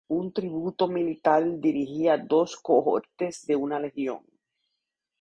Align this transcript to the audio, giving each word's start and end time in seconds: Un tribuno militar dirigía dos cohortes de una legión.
Un 0.13 0.29
tribuno 0.33 0.87
militar 0.87 1.45
dirigía 1.59 2.17
dos 2.17 2.55
cohortes 2.57 3.45
de 3.45 3.55
una 3.55 3.79
legión. 3.79 4.23